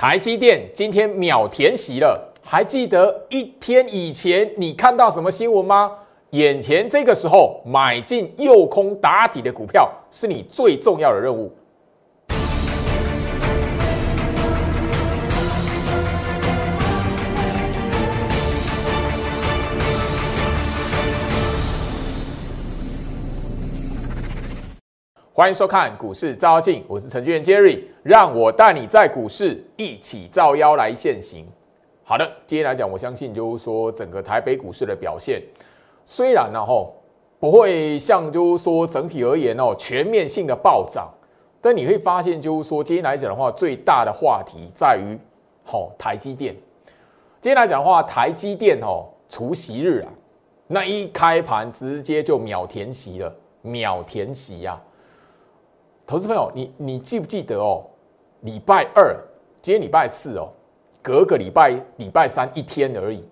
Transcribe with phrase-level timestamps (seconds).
[0.00, 5.92] 台积电今天秒填席了，还记得一天以前你看到什么新闻吗？
[6.30, 11.52] 眼前这个时候买进右空打底的股票是你最重要的任务。
[25.40, 31.46] 欢迎收看股市照妖镜，我是程序员 Jerry，让我带你在股市一起照妖来现行。
[32.04, 35.42] 好的，今天来讲，我相信就是说整个台北股市的表现，
[36.04, 36.94] 虽然呢吼
[37.38, 41.08] 不会像就是说整体而言哦全面性的暴涨，
[41.58, 45.18] 但你会发现就是说今天来讲的话，最大的话题在于
[45.64, 46.54] 吼台积电。
[47.40, 50.12] 今天来讲的话，台积电哦除夕日啊，
[50.66, 54.78] 那一开盘直接就秒填息了，秒填息呀。
[56.10, 57.86] 投资朋友，你你记不记得哦？
[58.40, 59.16] 礼拜二，
[59.62, 60.50] 今天礼拜四哦，
[61.00, 63.22] 隔个礼拜礼拜三一天而已。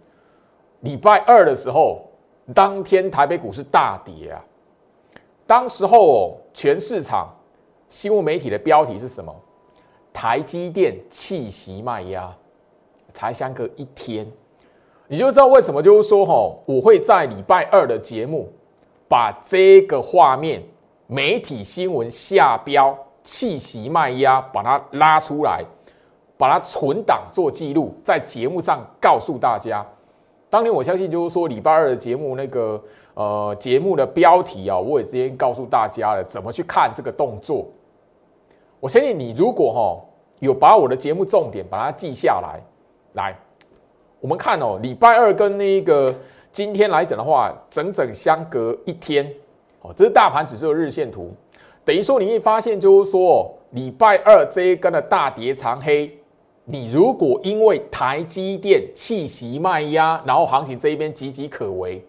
[0.82, 2.08] 礼拜二的时候，
[2.54, 4.44] 当天台北股市大跌啊。
[5.44, 7.28] 当时候哦，全市场
[7.88, 9.34] 新闻媒体的标题是什么？
[10.12, 12.32] 台积电气息卖压，
[13.12, 14.24] 才相隔一天，
[15.08, 18.48] 你就知道为什么就是说哈，我会在礼拜二的节目
[19.08, 20.62] 把这个画面。
[21.10, 25.64] 媒体新闻下标气息卖压，把它拉出来，
[26.36, 29.84] 把它存档做记录，在节目上告诉大家。
[30.50, 32.82] 当年我相信就是说礼拜二的节目那个
[33.14, 37.66] 呃节目的标题啊，我也直接告诉大家了怎么去看这个动作。
[38.78, 39.98] 我相信你如果哈
[40.40, 42.60] 有把我的节目重点把它记下来，
[43.14, 43.34] 来，
[44.20, 46.14] 我们看哦，礼拜二跟那个
[46.52, 49.26] 今天来讲的话，整整相隔一天。
[49.80, 51.32] 哦，这是大盘指数的日线图，
[51.84, 56.12] 等于说你会发现，就是说礼拜二这一根的大跌长黑，
[56.64, 62.04] 你如果因为台积电气息卖压，然后行情这一边岌岌可危，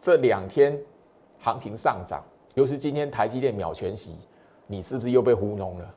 [0.00, 0.76] 这两天
[1.38, 2.24] 行情上涨，
[2.54, 4.16] 尤其今天台积电秒全息，
[4.66, 5.94] 你是不是又被糊弄了？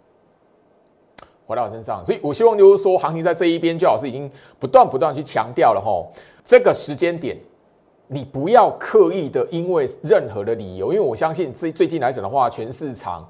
[1.48, 6.06] 回到我身上，所以我希望就是说，行情在这一边，最好是已经不断不断去强调了哈，
[6.46, 7.36] 这个时间点。
[8.12, 13.24] 你不要刻意的，因为任何的理由，因为我相信最最近来讲的话，全市场，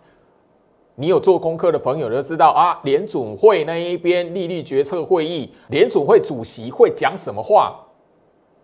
[0.95, 7.75] 你有做功课的朋友都知道啊，联总会那一边利率决策会议，联总会主席会讲什么话？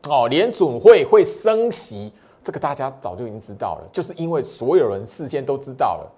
[0.08, 6.12] 哦，联总会会升息，这个大家早就已经知道了，就是因为所有人事先都知道了。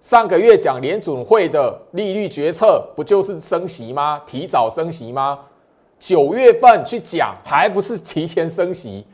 [0.00, 4.20] 上个月讲联总会的利率决策，不就是升息吗？
[4.26, 5.38] 提早升息吗？
[5.98, 9.04] 九月份去讲，还不是提前升息？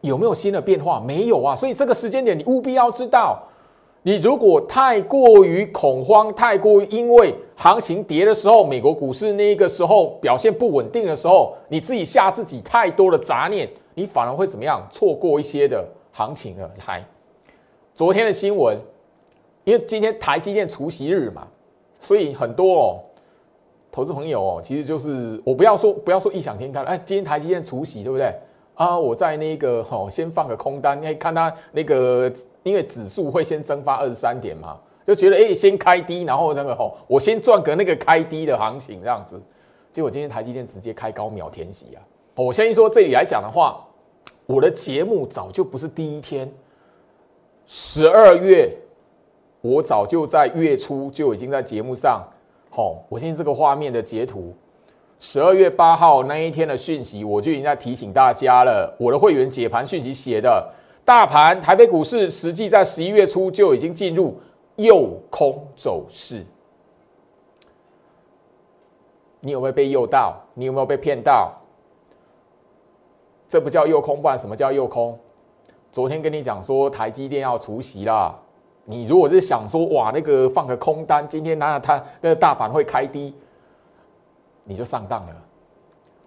[0.00, 1.00] 有没有新的变化？
[1.00, 1.54] 没有啊！
[1.54, 3.40] 所以这个时间点，你务必要知道，
[4.02, 14.84] 你如果太过于恐慌，太过于因为行情跌的时候，美国股市那个时候表现不稳定的时候，你自己吓自己太多的杂念，你反而会怎么样？
[14.90, 16.70] 错过一些的行情了。
[16.88, 17.04] 来，
[17.94, 18.76] 昨天的新闻，
[19.62, 21.46] 因为今天台积电除夕日嘛，
[22.00, 23.00] 所以很多哦。
[23.92, 28.34] 投资朋友哦，其实就是我不要说不要说异想天开了，哎，今天台积电除息对不对
[28.74, 28.98] 啊？
[28.98, 32.32] 我在那个哦，先放个空单，哎，看它那个，
[32.62, 39.38] 因为指数会先蒸发二十三点嘛，就觉得哎，先开低，然后那个哦，我先赚个那个开低的行情这样子。
[39.90, 42.00] 结果今天台积电直接开高秒填息啊！
[42.36, 43.86] 我相信说这里来讲的话，
[44.46, 46.50] 我的节目早就不是第一天，
[47.66, 48.74] 十二月
[49.60, 52.26] 我早就在月初就已经在节目上。
[52.74, 54.54] 好，我现在这个画面的截图，
[55.18, 58.96] 十二月八号那一天的讯息，我就已经在提醒大家了。
[58.98, 60.72] 我的会员解盘讯息写的，
[61.04, 64.40] 大盘台北股市实际在十一月初就已经进入
[64.76, 66.42] 诱空走势。
[69.40, 70.40] 你有没有被诱到？
[70.54, 71.54] 你有没有被骗到？
[73.46, 75.18] 这不叫诱空，不然什么叫诱空？
[75.92, 78.34] 昨天跟你讲说台积电要除息啦。
[78.84, 83.32] 你如果是想说哇，那个放个空单，今天那它那个大盘会开低，
[84.64, 85.36] 你就上当了。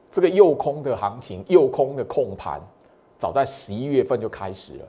[0.09, 2.61] 这个诱空的行情，诱空的控盘，
[3.17, 4.85] 早在十一月份就开始了。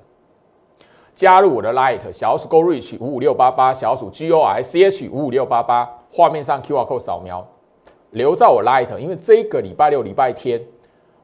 [1.16, 7.00] 加入我的 Light 小鼠 Go Reach 五五六八八，小鼠 G O I C H 五五六八八，画面上 Q R code
[7.00, 7.44] 扫描，
[8.10, 10.62] 留在我 Light，因为这个礼拜六、礼拜天，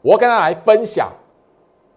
[0.00, 1.12] 我要跟他来分享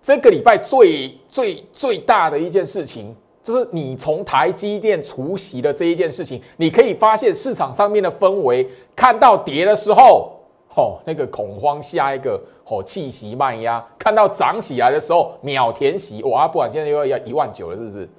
[0.01, 3.15] 这个礼拜最最最大的一件事情。
[3.45, 10.31] 就是你从台积电除息的这一件事情，你可以发现市场上面的氛围，看到跌的时候，
[10.68, 18.09] 吼那个恐慌，下一个吼气息慢压；看到涨起来的时候，秒填息，哇，不管现在又要要一万九了，是不是？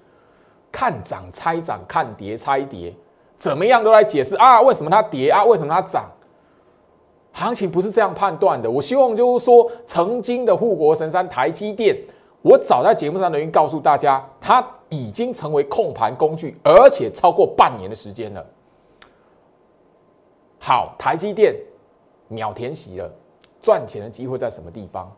[0.70, 2.94] 看涨猜涨，看跌猜跌，
[3.36, 6.08] 怎么样都来解释啊，为什么它跌啊，为什么它涨？
[7.32, 8.70] 行情不是这样判断的。
[8.70, 11.96] 我希望就是说，曾经的护国神山台积电，
[12.42, 18.46] 我早在节目上已经告诉大家，它已经成为控盘工具，而且超过半年的时间了。
[20.58, 21.54] 好，台积电
[22.28, 23.10] 秒填息了，
[23.60, 25.10] 赚钱的机会在什么地方？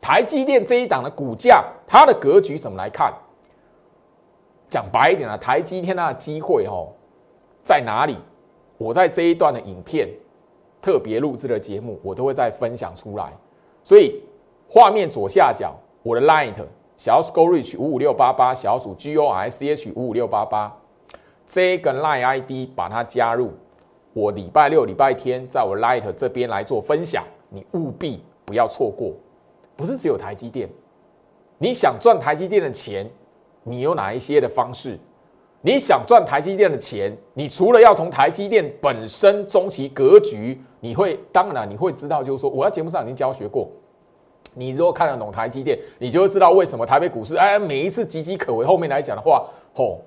[0.00, 3.12] 台积电这一档的股价，它的格局怎么来看？
[4.68, 6.88] 讲白一点啊，台积电它的机会哦
[7.64, 8.16] 在哪里？
[8.78, 10.08] 我在这一段的影片。
[10.80, 13.32] 特别录制的节目，我都会再分享出来。
[13.84, 14.20] 所以
[14.68, 16.56] 画面左下角，我的 Light
[17.02, 20.72] 小鼠 Go Reach 五五六八八，小鼠 G O S C H 五五六八八，
[21.48, 23.50] 这个 Line ID 把它加入。
[24.12, 29.14] 我礼拜六、礼拜天在我 Light 这边来做分享，你务必不要错过。
[29.74, 30.68] 不是只有台积电，
[31.58, 33.10] 你想赚台积电的钱，
[33.64, 34.96] 你有哪一些的方式？
[35.60, 43.68] 你想赚台积电的钱，你除了要从台积电本身中期格局，你会当然你会知道，就是说我在节目上已经教学过。
[44.54, 48.64] 你如果看得懂台积电，你就会知道为什么台北股市哎每一次岌岌可危。
[48.64, 49.44] 后面来讲的话，
[49.74, 50.00] 吼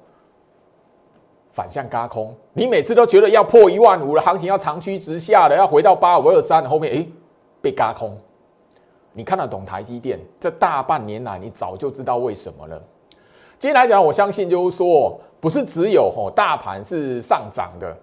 [1.51, 7.07] 反向嘎空，你每次都觉得要破一万五了，行情要长驱直下的，要回到八五二三，后面哎
[7.61, 8.17] 被嘎空。
[9.13, 12.81] 你看得懂台积电，这大半年来你早就知道为什么了。
[13.57, 15.19] 今天来讲，我相信就是说。
[15.37, 17.95] 不是只有吼大盘是上涨的，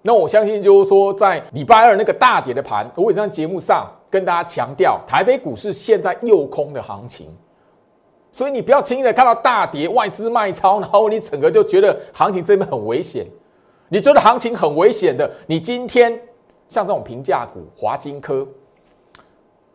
[0.00, 7.32] 那我相信就是说，在礼拜二那个大跌的盘，我也在节目上跟大家强调，台北股市现在诱空的行情，
[8.32, 13.24] 所以你不要轻易的看到大跌、外资卖超，然后你整个就觉得行情这边很危险。
[13.88, 16.12] 你觉得行情很危险的，你今天
[16.68, 18.46] 像这种平价股华金科，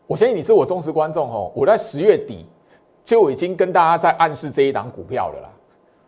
[0.07, 2.45] 我相信你是我忠实观众哦，我在十月底
[3.03, 5.49] 就已经跟大家在暗示这一档股票了啦。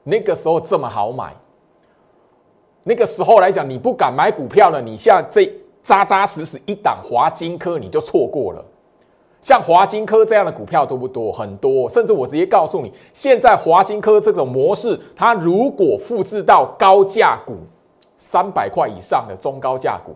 [0.04, 1.36] 那个时候这么好买，
[2.84, 4.82] 那个时候来讲，你不敢买股票了。
[4.82, 5.52] 你像这
[5.88, 8.62] 扎扎实实一档华金科，你就错过了。
[9.42, 11.32] 像华金科这样的股票多不多？
[11.32, 17.56] 很多，甚至我直接告诉你，现在华金科这种模式，它如果复制到高价股
[18.18, 20.14] 三百块以上的中高价股，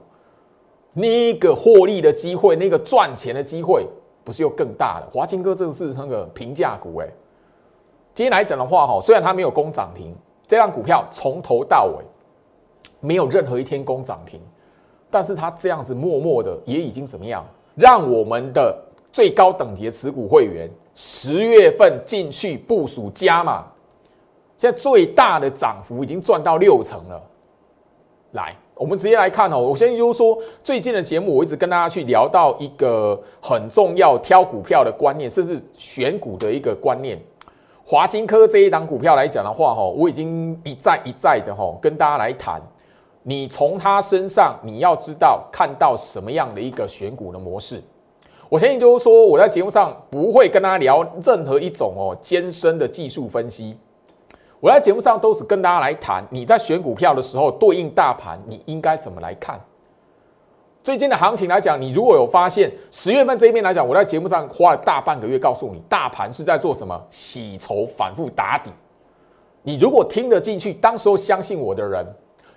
[0.91, 3.88] 那个获利的机会，那个赚钱的机会，
[4.25, 5.07] 不是又更大了？
[5.09, 7.07] 华金科这个是那个平价股，哎。
[8.13, 10.13] 今天来讲的话，哈，虽然它没有攻涨停，
[10.45, 12.03] 这张股票从头到尾
[13.00, 14.41] 没有任何一天攻涨停，
[15.12, 18.75] 但是它这样子默默的也已经怎么样，让我们的
[19.12, 23.66] 最高等级的持股会员十月份进去部署加码，
[24.58, 27.22] 现在最大的涨幅已经赚到六成了。
[28.31, 37.19] 来，我们直接来看哦，我先就说最近的节目，我一直跟大家去聊到一个很重要挑股票的观念，甚至选股的一个观念。
[37.86, 42.62] 华金科这一档股票来讲的话，哈，我已经一再一再的哈跟大家来谈，
[43.23, 47.81] 你从他身上你要知道看到什么样的一个选股的模式。
[48.50, 53.77] 我相信就是说，我在节目上不会跟他聊任何一种哦艰深的技术分析，
[54.59, 59.57] 我在节目上都是跟大家来谈，你在选股票的时候对应大盘，你应该怎么来看。
[60.83, 68.71] 最近的行情来讲，你如果有发现十月份这一边来讲，我在节目上花了大半个月告诉你，大盘是在做什么洗筹、反复打底。
[69.62, 72.03] 你如果听得进去，当时候相信我的人，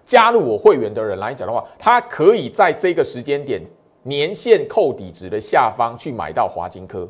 [0.05, 3.61] 加入我会员的人来讲的话，他可以在这个时间点
[4.03, 7.08] 年限扣底值的下方去买到华金科，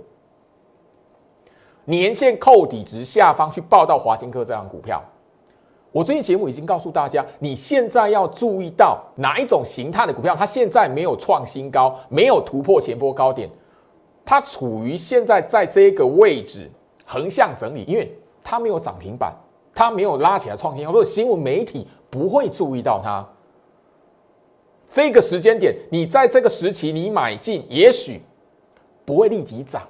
[1.85, 5.03] 年限扣底值下方去报到华金科这张股票。
[5.91, 13.49] 我最近节目已经告诉大家，你现在要注意到哪一种形态的股票，它现在没有创新高，没有突破前波高点，
[14.25, 16.69] 它处于现在在这个位置
[17.07, 19.33] 横向整理，因为它没有涨停板，
[19.73, 23.26] 它没有拉起来创新高，所以新闻媒体不会注意到它。
[24.88, 28.23] 这个时间点，你在这个时期你买进，也许
[29.04, 29.83] 不会立即涨，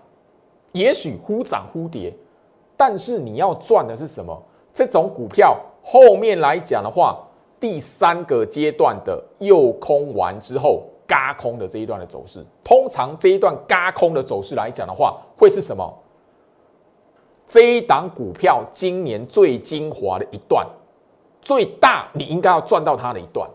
[0.73, 2.11] 也许忽涨忽跌，
[2.79, 4.43] 但是你要赚的是什么？
[4.73, 5.61] 这种股票。
[5.83, 7.23] 后面来讲的话，
[7.61, 15.93] 第三个阶段的诱空完之后，嘎空的这一段的走势，通常这一段嘎空的走势来讲的话，会是什么？
[17.47, 20.67] 这一档股票今年最精华的一段，
[21.45, 23.49] 最大你应该要赚到它的一段。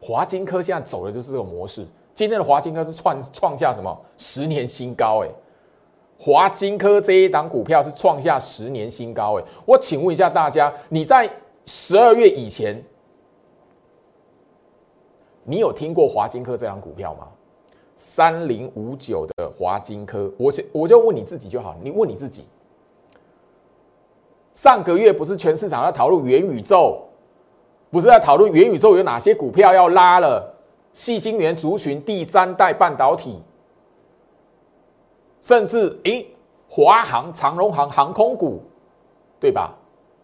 [0.00, 5.22] 华金科现在走的就是这个模式，今天的华金科是创创下什么十年新高？
[5.22, 5.28] 哎。
[6.20, 11.30] 华金科这一档股票是创下十年新高，哎，我请问一下大家，你在
[11.64, 12.84] 十二月以前，
[15.44, 17.28] 你有听过华金科这档股票吗？
[17.94, 22.44] 三零五九的华金科，我我就问你自己就好，你问你自己，
[24.58, 27.00] 上个月不是全市场在讨论元宇宙，
[27.92, 30.52] 不是在讨论元宇宙有哪些股票要拉了？
[30.92, 33.40] 细晶圆族群第三代半导体，
[35.40, 36.26] 甚至诶，
[36.68, 38.60] 华航、长荣航航空股，
[39.38, 39.72] 对吧？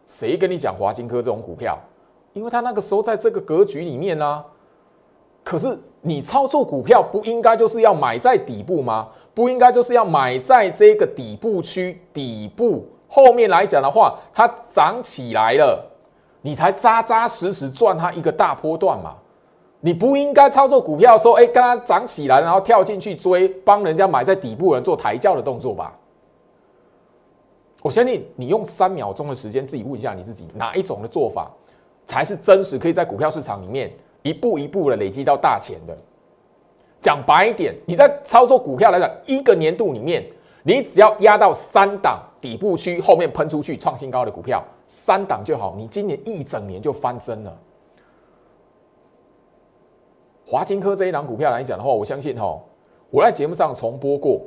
[0.08, 1.78] 谁跟你讲华金科这种股票？
[2.32, 4.44] 因为他那个时候在这个格局里面呢。
[5.44, 9.08] 可是你操作股票不应该就是要买在底部吗？
[9.32, 15.88] 不应该就是要买在这个底部区底部后面来讲的话，它涨起来了，
[16.42, 19.14] 你才扎扎实实赚它一个大波段嘛。
[19.78, 25.96] 你不应该操作股票说，哎，刚刚涨起来，然后跳进去追，帮人家买在底部人做抬轿的动作吧。
[27.82, 31.48] 我相信你用三秒钟的时间自己问一下你自己，哪一种的做法
[32.06, 33.92] 才是真实可以在股票市场里面
[34.22, 35.96] 一步一步的累积到大钱的？
[37.00, 40.26] 讲白一点，你在操作股票来讲，一个年度里面，
[40.64, 47.58] 你只要压到三档底部区后面喷出去创新高的股票，三档就好，你今年一整年就翻身了。
[50.46, 52.60] 华金科这一档股票来讲的话，我相信哈，
[53.10, 54.42] 我在节目上重播过，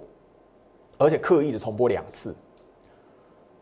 [1.00, 2.36] 而且刻意的重播两次。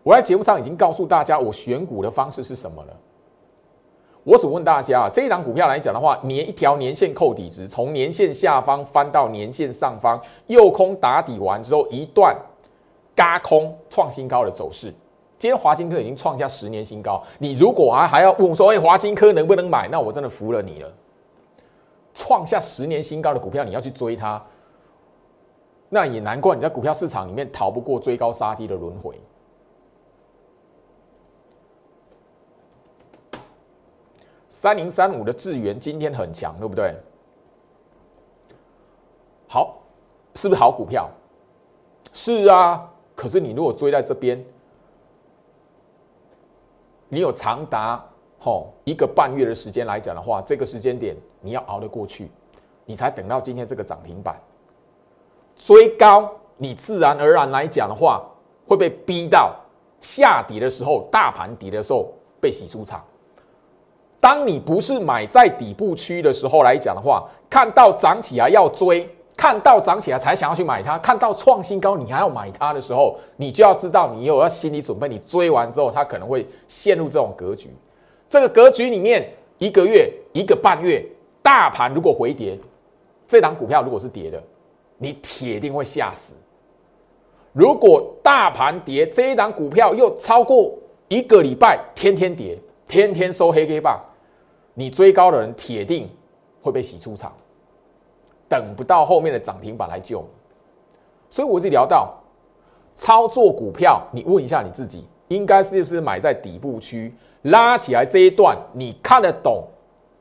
[0.04, 2.94] 我在节目上已经告诉大家我选股的方式是什么了。
[4.26, 12.36] 我只问大家啊，这一档股票来讲的话，年一条年线扣底值，从年线下方翻到年线上方，右空打底完之后一段
[13.16, 14.94] 嘎空创新高的走势。
[15.38, 19.88] 今天华金科已经创下十年新高，你如果还还要问说，哎，华金科能不能买？
[19.88, 20.92] 那我真的服了你了。
[22.14, 24.42] 创下十年新高的股票，你要去追它，
[25.90, 29.20] 那也难怪你在股票市场里面逃不过追高杀低的轮回。
[34.48, 36.96] 三零三五的智源今天很强，对不对？
[39.48, 39.78] 好，
[40.36, 41.10] 是不是好股票？
[42.14, 44.44] 是啊，可是你如果追在这边，
[47.10, 48.04] 你有长达。
[48.44, 52.30] 哦，一个半月的时间来讲的话，这个时间点你要熬得过去，
[52.86, 54.38] 你才等到今天这个涨停板
[55.56, 58.24] 追高，你自然而然来讲的话，
[58.68, 59.56] 会被逼到
[60.00, 63.04] 下底的时候，大盘底的时候被洗出场。
[64.20, 77.70] 当你不是买在底部区的时候来讲的话，看到涨起来要追，看到涨起来才想要去买它，看到创新高你还要买它的时候，你就要知道你有要心理准备，你追完之后它可能会陷入这种格局。
[78.30, 81.06] 这个格局里面，一个月、一个半月，
[81.42, 82.58] 大盘如果回跌，
[83.28, 84.42] 这档股票如果是跌的，
[84.98, 86.34] 你铁定会吓死。
[87.52, 90.74] 如果大盘跌，这一档股票又超过
[91.08, 94.00] 一个礼拜，天天跌，天天收黑 K 棒，
[94.74, 96.10] 你追高的人铁定
[96.62, 97.34] 会被洗出场，
[98.48, 100.24] 等不到后面的涨停板来救。
[101.30, 102.14] 所以我自己聊到
[102.94, 107.14] 操作股票，你问一下你自己，应该是不是买在底部区？
[107.44, 109.64] 拉起来这一段，你看得懂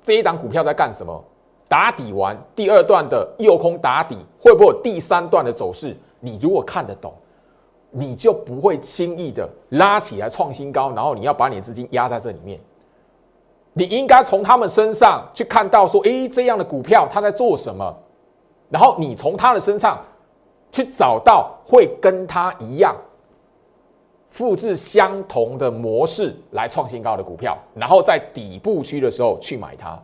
[0.02, 1.24] 这一档股票在干什么？
[1.68, 5.96] 打底完第二段的右空打底，会不会有第三段的走势？
[6.20, 7.12] 你如果看得懂，
[7.90, 12.60] 你就不会轻易的拉起来创新高，然后你要把你的资金压在这里面。
[13.72, 17.96] 你应该从他们身上去看到说，诶，这样的股票它在做什么？
[18.70, 19.98] 然后你从他的身上
[20.72, 22.96] 去找到会跟他一样。
[24.30, 29.96] 复制相同的模式来创新高的股票，然后在底部区的时候去买它。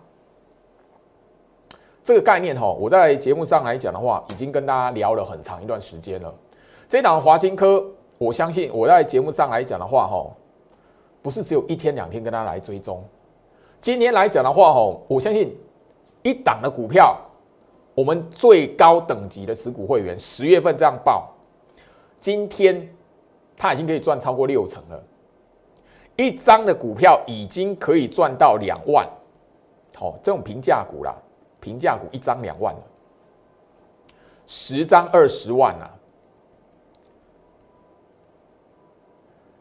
[2.04, 6.32] 这个概念哈，我在节目上来讲的话，已经跟大家聊了很长一段时间了。
[6.88, 7.84] 这档华金科，
[8.18, 10.24] 我相信我在节目上来讲的话哈，
[11.22, 13.02] 不是只有一天两天跟大家来追踪。
[13.80, 15.58] 今天来讲的话哈，我相信
[16.22, 17.18] 一档的股票，
[17.94, 21.32] 我们最高等级的持股会员十月份这样报，
[22.20, 22.88] 今天。
[23.62, 25.04] 他已经可以赚超过六成了，
[26.16, 29.06] 一张的股票已经可以赚到两万，
[29.94, 31.14] 好，这种平价股啦，
[31.60, 32.74] 平价股一张两万，
[34.46, 35.90] 十张二十万啊！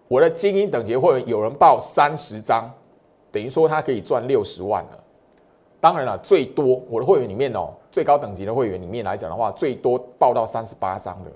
[0.07, 2.73] 我的精英等级会员有人报三十张，
[3.33, 5.03] 等于说他可以赚六十万了。
[5.81, 11.31] 当然了，最多我的会员里面哦，最高等级的会员里面来讲的话，最多报到三十八张的。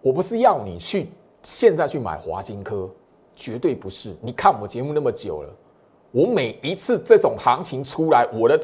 [0.00, 1.10] 我不是要你去
[1.42, 2.88] 现在去买华金科，
[3.34, 4.16] 绝对不是。
[4.22, 5.50] 你看我节目那么久了，
[6.12, 8.58] 我每一次这种行情出来，我的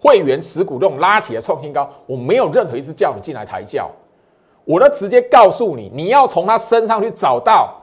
[0.00, 3.90] 会员持股这种拉起来创新高，我没有任何一次叫你进来抬轿，
[4.64, 7.76] 我都直接告诉你，你要从他身上去找到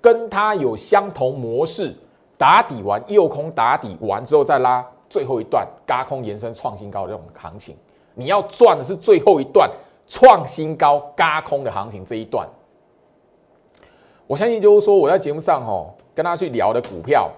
[0.00, 1.94] 跟他有相同模式，
[2.38, 7.76] 打底完右空打底完之后再拉最后一段嘎空延伸创新高的这种行情，
[8.14, 9.70] 你要赚的是最后一段。
[10.06, 12.46] 创新高、嘎空的行情这一段，
[14.26, 17.30] 我相信就是说我在节目上吼跟他去聊的股票，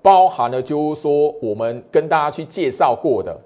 [0.00, 3.38] 包含了就是说我们跟大家去介绍过的，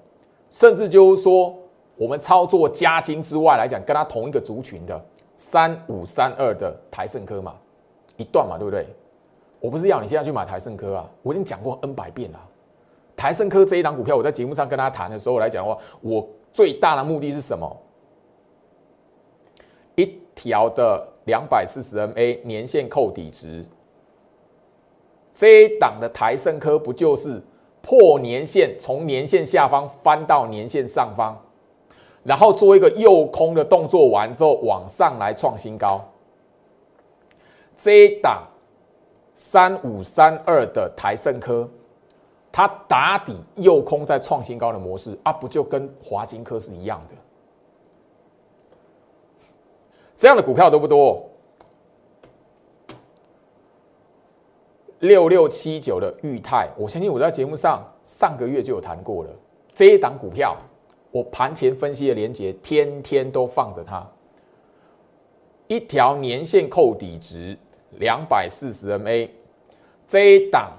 [0.49, 1.53] 甚至就是说
[1.97, 7.55] 我们操作加金之外来讲，跟它同一个族群的三五三二的台盛科嘛，
[8.15, 8.87] 一段嘛，对不对？
[9.59, 12.39] 我不是要你现在去买台盛科啊，我已经讲过 N 百遍了。
[13.15, 17.77] 台盛科这一档股票，我在节目上跟大家谈的时候来讲的话，我最大的目的是什么？
[19.95, 23.63] 一条的两百四十 MA 年线扣底值，
[25.33, 27.41] 这一档的台盛科不就是
[27.81, 31.39] 破年线，从年线下方翻到年线上方，
[32.23, 36.03] 然后做一个诱空的动作完之后往上来创新高。
[37.77, 38.43] 这一档
[39.35, 41.69] 三五三二的台盛科。
[42.55, 47.15] 它打底又空在创新高的模式啊，不就跟华金科是一样的？
[50.15, 51.27] 这样的股票多不多？
[54.99, 59.31] 六六七九的裕泰，我相信我在节目上上个月就有谈过了。
[59.73, 60.55] 这一档股票，
[61.09, 64.07] 我盘前分析的连接，天天都放着它。
[65.65, 67.57] 一条年线扣底值
[67.97, 69.27] 两百四十 MA，
[70.05, 70.71] 这一档。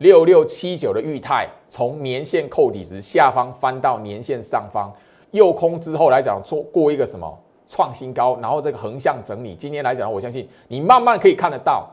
[0.00, 4.90] 六六七九的裕泰从年线扣底值下方翻到年线上方，
[5.30, 9.54] 右空之后来讲做过一个什么创新高，然后这个横向整理。
[9.54, 11.86] 今天来讲，我相信你慢慢可以看得到，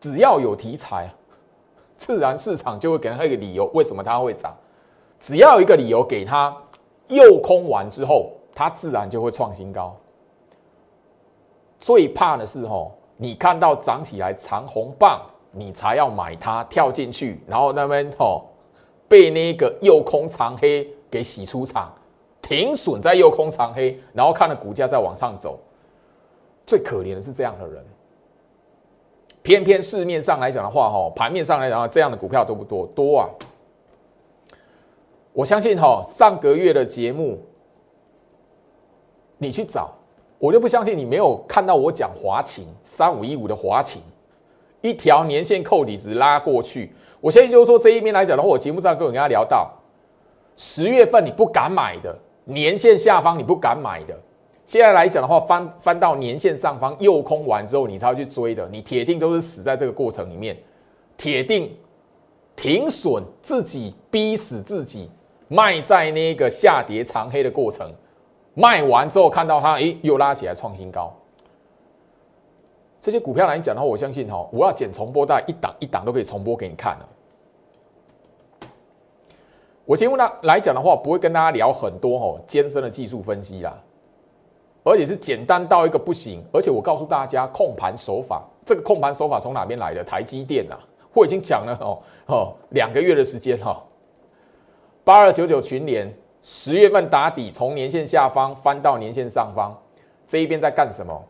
[0.00, 1.06] 只要有题材，
[1.96, 4.56] 自然市场就会给它一个理由，为什么它会涨？
[5.20, 6.56] 只要一个理由给它
[7.08, 9.94] 右空完之后，它自然就会创新高。
[11.78, 15.20] 最怕的是吼，你看到涨起来长红棒。
[15.54, 18.46] 你才要买它跳进去，然后那边吼
[19.08, 21.92] 被那个右空长黑给洗出场，
[22.42, 25.58] 停损在右空长黑，然后看了股价在往上走。
[26.66, 27.84] 最可怜的是这样的人，
[29.42, 32.86] 偏偏市面上来讲的话，哈盘面上来讲，这样的股票多不多？
[32.86, 33.28] 多啊！
[35.34, 37.38] 我相信哈上个月的节目，
[39.36, 39.92] 你去找，
[40.38, 44.00] 我就不相信你没有看到我讲华勤三五一五的华勤。
[44.84, 49.66] 一条年线扣底值拉过去，我相信就是说这一边来讲的话，我节目上跟我跟他聊到，
[50.58, 54.14] 十月份你不敢买的年线下方你不敢买的，
[54.66, 60.54] 现在来讲的话翻翻到年线上方右空完之后你才要去追的，你铁定都是死在这个过程里面，
[61.16, 61.74] 铁定
[62.54, 65.10] 停损自己逼死自己，
[65.48, 67.90] 卖在那个下跌长黑的过程，
[68.52, 71.10] 卖完之后看到它诶又拉起来创新高。
[73.04, 77.06] 这些股票来讲的话，我相信哈，我要剪重播带一档一档都可以重播给你看了。
[79.84, 83.78] 我节目呢来讲的话，不会跟大家聊很多哈艰深的技术分析啦，
[84.84, 86.42] 而且是简单到一个不行。
[86.50, 90.02] 而且我告诉大家，控盘手法，这个控盘手法从哪边来的？
[90.02, 90.74] 台积电呐，
[91.12, 93.84] 我已经讲了哦哦两个月的时间哈。
[95.04, 96.10] 八二九九群联
[96.42, 99.78] 十月份打底，从年线下方翻到年线上方，
[100.26, 101.22] 这一边在干什么？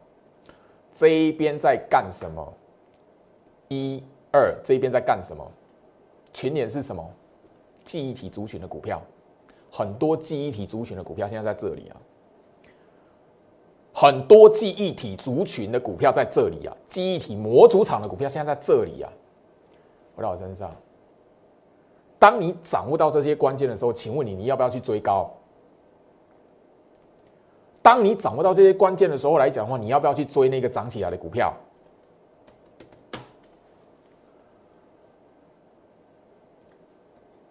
[0.96, 2.54] 这一边在干什么？
[3.68, 5.44] 一二这一边在干什么？
[6.33, 7.04] 群联是什么？
[7.83, 9.02] 记忆体族群的股票，
[9.72, 12.00] 很多记忆体族群的股票现在在这里啊，
[13.92, 19.12] 很多记忆体族群的股票在这里啊，记忆体模组厂的股票现在在这里啊，
[20.14, 20.70] 回到我身上。
[22.20, 25.30] 当你掌握到这些关键的时候，请问你，你要不要去追高？
[27.85, 31.53] 当你掌握到这些关键的时候来讲的话，你要不要去追那个涨起来的股票？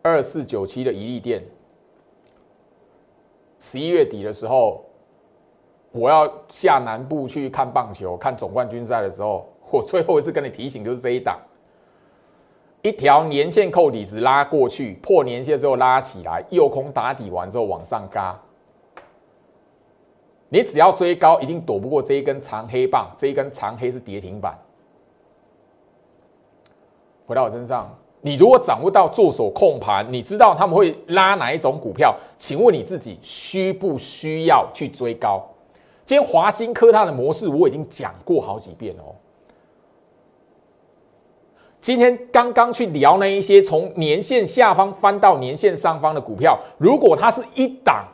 [0.01, 1.43] 二四九七的一利店，
[3.59, 4.83] 十一月底的时候，
[5.91, 11.39] 我要下南部去看棒球，看总冠军赛的时候，我最后一次跟你提醒就是这一档，
[12.81, 18.41] 一条年线扣底值拉过去，破年线之后拉起来，右空打底完之后往上嘎。
[20.53, 23.11] 你只要追高，一定躲不过这一根长黑棒。
[23.17, 24.55] 这一根长黑是跌停板。
[27.25, 27.89] 回到我身上，
[28.21, 32.15] 你如果掌握到做手控盘，你知道他们会拉哪一种股票？
[32.37, 35.43] 请问你自己需不需要去追高？
[36.05, 39.15] 今天华金科它的模式我已经讲过好几遍哦。
[41.81, 48.05] 今天刚刚去聊那一些从年线下方翻到年线上方的股票，如果它是一档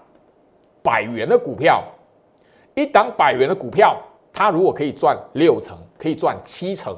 [0.82, 1.84] 百元的股票。
[2.80, 3.98] 一档百元的股票，
[4.32, 6.96] 它如果可以赚六成，可以赚七成，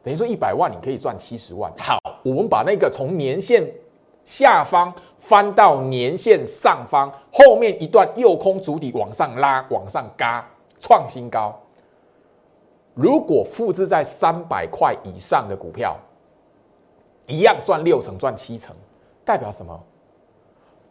[0.00, 1.72] 等于说一百万你可以赚七十万。
[1.76, 3.68] 好，我们把那个从年线
[4.24, 11.52] 下方翻到年线上方，后面一段右空主底往上拉，往上嘎，创新高。
[12.94, 15.96] 如果复制在三百块以上的股票，
[17.26, 18.72] 一样赚六成、赚七成，
[19.24, 19.84] 代表什么？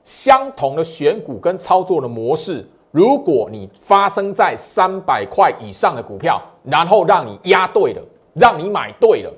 [0.08, 8.02] 相同的选股跟操作的模式，如果你发生在三百块以上的股票，然后让你压对了，
[8.34, 9.34] 让你买对了，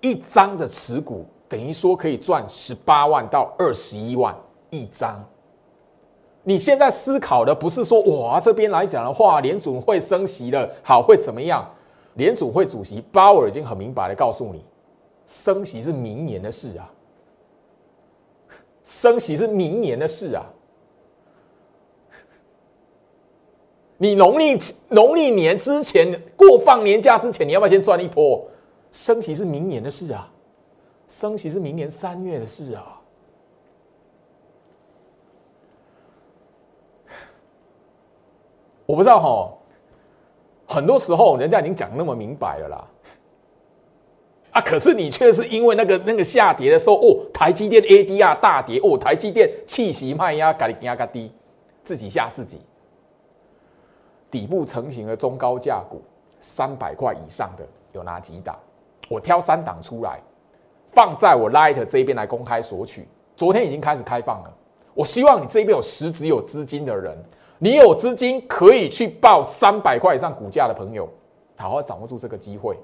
[0.00, 4.34] 一张的持股等于说可以赚十八万到二十一万
[4.70, 5.22] 一张。
[6.42, 11.62] 你现在思考的不是说哇这边来讲的话，联总会升息了，好会怎么样？
[12.14, 14.64] 联总会主席鲍尔已经很明白的告诉你，
[15.26, 16.90] 升息是明年的事啊。
[18.86, 20.46] 升息是明年的事啊！
[23.98, 24.56] 你农历
[24.88, 28.48] 农历年之前过放年假之前，你要不要先赚一波？
[28.92, 30.32] 升息是明年的事啊！
[31.08, 33.02] 升息是明年三月的事啊！
[38.86, 39.52] 我不知道哈，
[40.76, 42.88] 很多时候人家已经讲那么明白了啦。
[44.56, 44.62] 啊！
[44.62, 51.30] 可是你却是因为那个那个下跌的时候，哦，台积电 ADR 大跌，哦，台积电气息卖压嘎压嘎低，
[51.84, 52.58] 自己吓自己。
[54.30, 56.00] 底部成型的中高价股，
[56.40, 58.58] 三百块以上的有哪几档？
[59.10, 60.18] 我挑三档出来，
[60.90, 63.06] 放在我 Light 这边来公开索取。
[63.36, 64.52] 昨天已经开始开放了，
[64.94, 67.14] 我希望你这边有实质有资金的人，
[67.58, 71.06] 你有资金可以去报三百块以上股价的朋友，
[71.58, 72.74] 好好掌握住这个机会。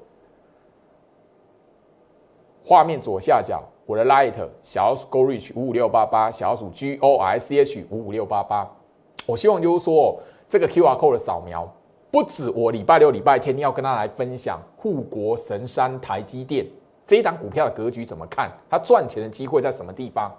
[2.64, 8.70] 画面左下角，我的 Light 小鼠 Go Reach 五五六八八，小鼠 G O R C H 五五六八八。
[9.27, 11.68] 我希望就是说，这个 QR Code 的扫描，
[12.11, 16.64] 不止我礼拜六、礼拜天要跟大家来分享护国神山台积电
[17.05, 20.33] 这一档股票的格局怎么看，它赚钱的机会在什么地方。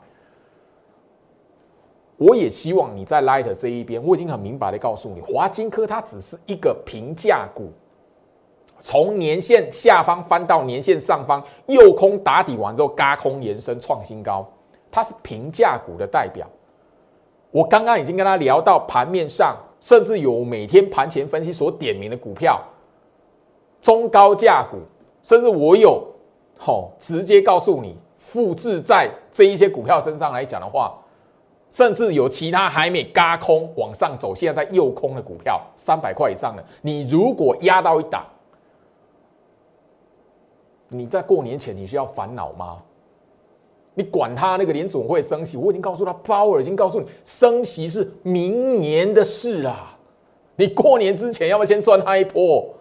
[2.15, 7.69] 我也希望你在 Light 这一边，我已经很明白的告诉你，华金科它只是一个平价股。
[8.85, 14.45] 从年线下方翻到年线上方，右空打底完之后，嘎空延伸创新高，
[14.91, 16.45] 它是平价股的代表。
[17.49, 22.61] 我刚刚已经跟他聊到盘面上，甚至有每天盘前分析所点名的股票，
[23.81, 24.79] 中高价股，
[25.23, 26.05] 甚至我有
[26.57, 30.93] 好直接告诉你，复制在这一些股票身上来讲的话，
[31.69, 38.25] 甚至有其他还没嘎空往上走，现在在右空的股票，三百块以上的，你如果压到一档。
[40.93, 42.81] 你在过年前你需要烦恼吗？
[43.95, 49.95] 你管他那个联总会升息，我已经告诉他，鲍尔已经告诉你，升息是明年的事啊。
[50.55, 52.73] 你过年之前要不要先赚他一波？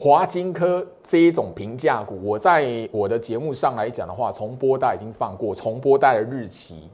[0.00, 6.90] 华金科这一种平价股，我在我的节目上来讲的话，重播带已经放过，重播带的日期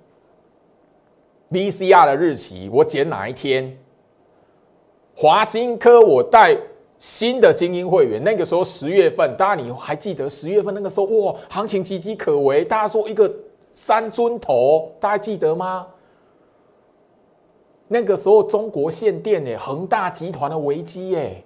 [1.50, 3.74] ，VCR 的日期，我剪哪一天？
[5.16, 6.54] 华金科我带。
[6.98, 13.32] 新的精英会员，那个时候十月份，大家你还记得十月份那个时候哇，行情岌岌可危，大家说一个
[13.72, 15.86] 三尊头，大家记得吗？
[17.86, 21.44] 那个时候中国限电诶，恒大集团的危机诶，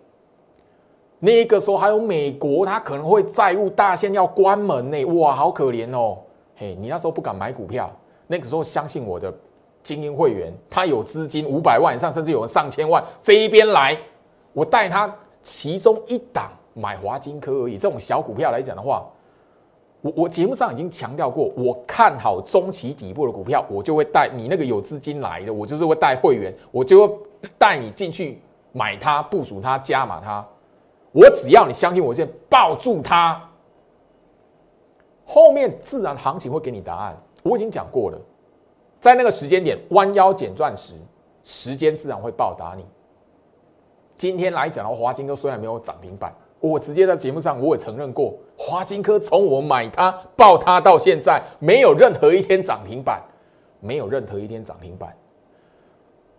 [1.19, 6.17] 那个时候还有美国，它可能会债务大限要关门呢，哇，好可怜哦，
[6.57, 7.95] 嘿，你那时候不敢买股票，
[8.27, 9.33] 那个时候相信我的
[9.83, 13.99] 精英会员，他有资金五百万以上，甚至有人上千万，这一边来，
[14.55, 15.15] 我带他。
[15.42, 19.05] 其中一档买华金科而已，这种小股票来讲的话，
[20.00, 27.18] 我我节目上已经强调过，我看好中期底部的股票，我就会带你那个有资金来的，我就是会带会员，我就会
[27.59, 28.40] 带你进去
[28.72, 30.46] 买它、部署它、加码它。
[31.12, 33.40] 我只要你相信我，先抱住它，
[35.24, 37.16] 后面自然行情会给你答案。
[37.42, 38.18] 我已经讲过了，
[39.00, 40.94] 在那个时间点弯腰捡钻石，
[41.44, 42.87] 时间自然会报答你。
[44.23, 53.21] 今天来讲的话，华金科虽然没有涨停板，我直接在节目上我也承认过，华金科从我买它、爆它到现在，没有任何一天涨停板，
[53.81, 55.13] 没有任何一天涨停板。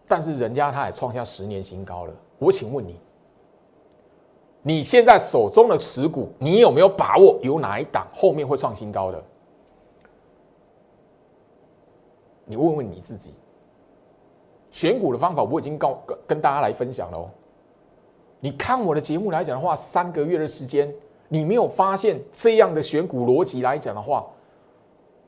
[0.08, 2.14] 但是人家他也创下十年新高了。
[2.40, 2.98] 我请问你，
[4.62, 9.22] 你现在手中的持股，你有没有把握有哪一档后面会创新高的？
[12.46, 13.34] 你问问你自己。
[14.72, 17.30] 选股的方法我已经告跟跟大家来分享了哦。
[18.44, 20.94] 你看我的节目来讲的话，三个月的时间，
[21.30, 24.22] 你没有发现这样的选股逻辑来讲的话，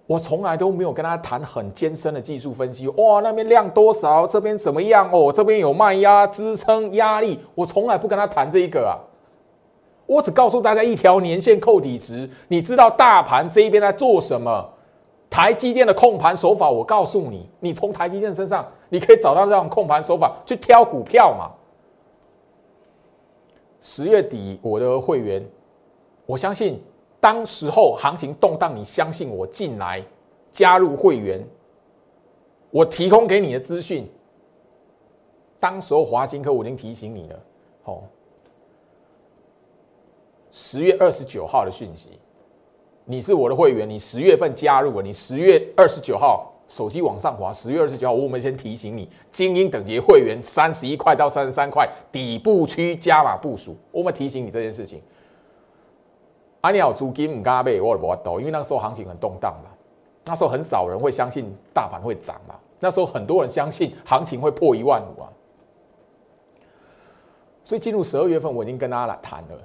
[0.05, 2.89] 我从来都没有跟他谈很艰深的技术分析。
[2.89, 5.09] 哇，那边量多少，这边怎么样？
[5.13, 8.99] 哦，这边有卖压、支撑、压力，我从来不跟他谈这一个啊。
[10.05, 14.69] 我只告诉大家一条年线扣底值，你知道大盘这一边在做什么？
[15.29, 21.49] 台积电的控盘手法，我告诉你，你从台积电身上，你可以找到这种控盘手法去挑股票嘛。
[23.85, 25.47] 十月底我的会员，
[26.25, 26.81] 我相信
[27.19, 30.03] 当时候行情动荡，你相信我进来
[30.49, 31.47] 加入会员，
[32.71, 34.09] 我提供给你的资讯，
[35.59, 37.39] 当时候华兴科我已经提醒你了，
[37.83, 38.01] 好，
[40.51, 42.19] 十月二十九号的讯息。
[43.05, 55.01] 你是我的会员，你十月份加入了，你十月二十九号手机往上滑，十月二十九号我们先提醒你，精英等级会员三十一块到三十三块底部区加码部署，我们提醒你这件事情。
[56.61, 59.69] 阿鸟租金唔加倍，我不抖，因为那时候行情很动荡嘛，
[60.25, 65.29] 那时候很少人会相信大盘会涨嘛，那时候很多人相信行情会破一万五啊，
[67.63, 69.55] 所以进入十二月份，我已经跟大家来谈了，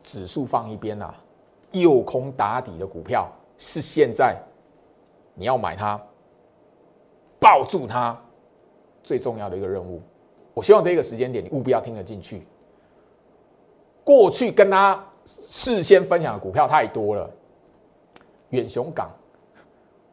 [0.00, 1.12] 指数放一边啦。
[1.72, 4.36] 诱空打底的股票是现在
[5.34, 6.00] 你要买它，
[7.44, 8.18] 抱住它
[9.02, 10.00] 最重要的一个任务。
[10.54, 12.46] 我希望这个时间点你务必要听得进去。
[14.02, 17.30] 过去跟他事先分享的股票太多了。
[18.48, 19.10] 远雄港，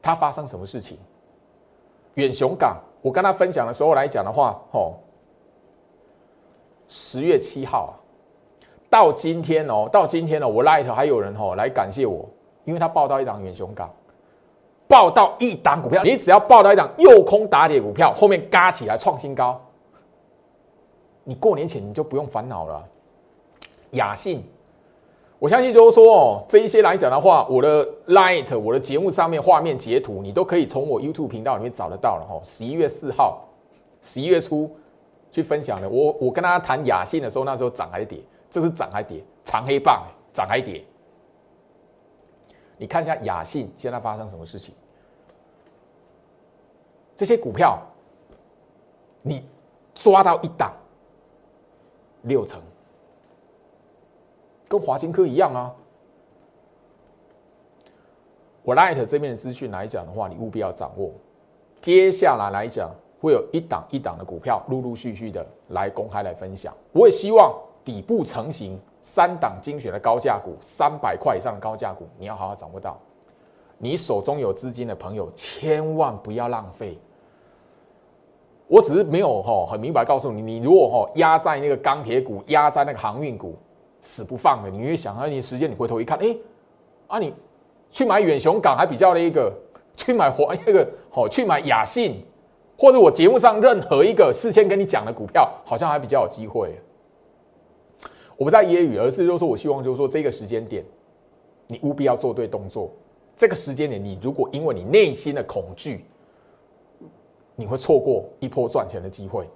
[0.01, 0.97] 它发生什么事情？
[2.15, 4.95] 远雄港，我跟他分享的时候来讲的话，哦，
[6.89, 7.93] 十月七号。
[8.89, 12.27] 到今天哦，到今天哦，我 Light 还有人哦来感谢我，
[12.65, 13.89] 因为他报到一档远雄港，
[14.91, 19.59] 报到一档股票，你只要报到一档右空打铁股票，后面嘎起来创新高，
[21.23, 22.83] 你过年前你就不用烦恼了。
[23.91, 24.43] 雅信，
[25.39, 32.37] 我相信就是说哦，这一些来讲的话，我的 Light 我的节目上面画面截图，你都可以从我 YouTube 频道里面找得到了哈。
[32.43, 33.47] 十一月四号，
[34.01, 34.69] 十一月初
[35.31, 38.19] 去分享的，我我跟大家谈雅信的时候，那时候涨还跌？
[38.49, 39.23] 这是涨还跌？
[39.45, 40.83] 长黑棒，涨还跌？
[42.81, 44.73] 你看一下雅信现在发生什么事情？
[47.15, 47.79] 这些股票，
[49.21, 49.45] 你
[49.93, 50.73] 抓到一档
[52.23, 52.59] 六成，
[54.67, 55.71] 跟华金科一样啊。
[58.63, 61.11] 我 Light 这边的资讯来讲的话，你务必要掌握。
[61.81, 62.89] 接下来来讲，
[63.19, 66.75] 会有一档一档的股票陆陆续续的来公开来分享。
[66.93, 67.55] 我也希望。
[67.83, 72.97] 底部成型三档精选的高价股，三百块以上的高价股，你要好好掌握到。
[73.77, 76.99] 你手中有资金的朋友，千万不要浪费。
[78.67, 83.57] 我只是没有哈很明白告诉你，你如果哈压在那个钢铁股，压在那个航运股，
[83.99, 86.37] 死不放的，你会想，啊，你时间你回头一看，哎，
[87.07, 87.33] 啊你
[87.89, 89.51] 去买远雄港还比较那一个，
[89.97, 92.23] 去买华那个好，去买雅信，
[92.77, 96.79] 或者我节目上任何一个事先跟你讲的股票，好像还比较有机会。
[98.41, 100.83] 我不在揶揄，而是就是说我希望就是说这个时间点，
[101.67, 102.89] 你务必要做对动作。
[103.35, 106.03] 这个时间点，你如果因为你内心的恐惧，
[107.55, 109.47] 你会错过一波赚钱的机会。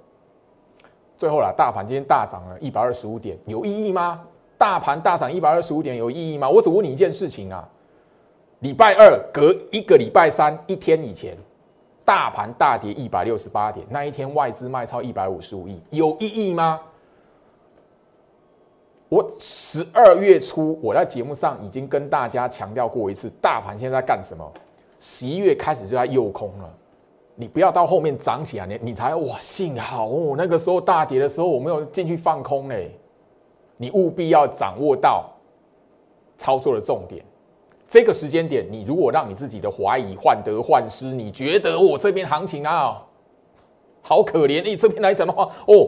[1.17, 4.21] 最后啦，大盘今天大涨了一百二十五点，有意义吗？
[4.56, 6.48] 大盘大涨一百二十五点有意义吗？
[6.48, 7.67] 我只问你一件事情啊，
[8.60, 11.36] 礼拜二隔一个礼拜三一天以前，
[12.06, 16.80] 大盘大跌一百六十八点，那一天外资卖超一百五十五亿，有意义吗？
[19.08, 24.52] 我十二月初我在节目上已经跟大家强调过一次，大盘现在干什么？
[25.00, 26.74] 十一月开始就在诱空了，
[27.36, 32.91] 你不要到后面涨起来，你你才哇，幸好哦，那个时候大跌的时候我没有进去放空嘞。
[33.78, 35.30] 你务必要掌握到
[36.38, 37.24] 操作的重点。
[37.88, 43.06] 这个时间点，你如果让你自己的怀疑患得患失，你觉得我这边行情啊
[44.02, 45.88] 好可怜，你这边来讲的话哦。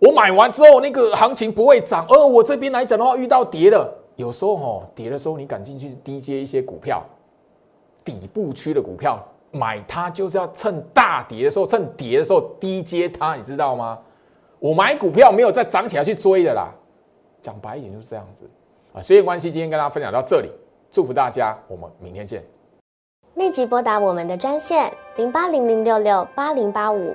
[0.00, 7.02] 我买完之后，那个行情不会涨，而我这边来讲的话，遇到跌了，有时候哦，跌的时候你敢进去低接一些股票，
[8.04, 13.98] 底部区的股票买它就是要趁大跌的时候，趁跌的时候低接它，你知道吗？
[14.58, 16.68] 我买股票没有再涨起来去追的啦，
[17.40, 18.50] 讲白一点就是这样子
[18.92, 19.00] 啊。
[19.00, 20.50] 时间关系，今天跟大家分享到这里，
[20.90, 22.42] 祝福大家，我们明天见。
[23.34, 27.14] 立即拨打我们的专线零八零零六六八零八五。